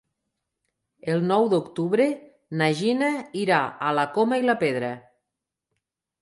El 1.15 1.19
nou 1.31 1.49
d'octubre 1.51 2.07
na 2.61 2.71
Gina 2.79 3.11
irà 3.43 3.61
a 3.91 3.93
la 3.99 4.07
Coma 4.17 4.41
i 4.45 4.49
la 4.49 4.57
Pedra. 4.65 4.91